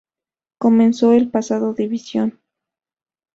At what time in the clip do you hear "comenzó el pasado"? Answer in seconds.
0.57-1.75